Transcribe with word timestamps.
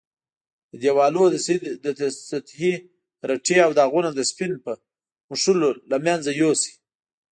د 0.71 0.73
دېوالونو 0.83 1.27
د 1.99 2.03
سطحې 2.31 2.73
رټې 3.29 3.57
او 3.65 3.71
داغونه 3.79 4.09
د 4.13 4.19
سپین 4.31 4.51
په 4.65 4.71
مښلو 5.29 5.69
له 5.91 5.97
منځه 6.05 6.29
یوسئ. 6.41 6.73